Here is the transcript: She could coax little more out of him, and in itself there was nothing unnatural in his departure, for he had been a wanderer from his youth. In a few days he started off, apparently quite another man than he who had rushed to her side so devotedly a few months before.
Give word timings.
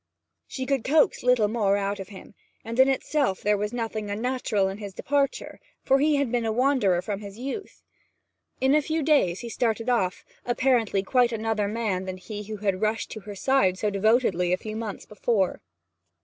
She 0.47 0.65
could 0.65 0.83
coax 0.83 1.21
little 1.21 1.47
more 1.47 1.77
out 1.77 1.99
of 1.99 2.07
him, 2.09 2.33
and 2.65 2.79
in 2.79 2.89
itself 2.89 3.41
there 3.41 3.55
was 3.55 3.71
nothing 3.71 4.09
unnatural 4.09 4.67
in 4.67 4.79
his 4.79 4.95
departure, 4.95 5.59
for 5.83 5.99
he 5.99 6.15
had 6.15 6.31
been 6.31 6.43
a 6.43 6.51
wanderer 6.51 7.03
from 7.03 7.19
his 7.19 7.37
youth. 7.37 7.83
In 8.59 8.73
a 8.73 8.81
few 8.81 9.03
days 9.03 9.41
he 9.41 9.49
started 9.49 9.89
off, 9.91 10.25
apparently 10.43 11.03
quite 11.03 11.31
another 11.31 11.67
man 11.67 12.05
than 12.05 12.17
he 12.17 12.41
who 12.45 12.57
had 12.57 12.81
rushed 12.81 13.11
to 13.11 13.19
her 13.19 13.35
side 13.35 13.77
so 13.77 13.91
devotedly 13.91 14.51
a 14.51 14.57
few 14.57 14.75
months 14.75 15.05
before. 15.05 15.61